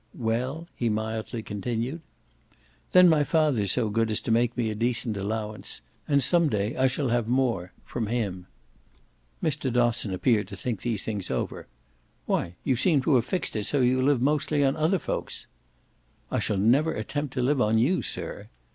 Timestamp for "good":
3.91-4.09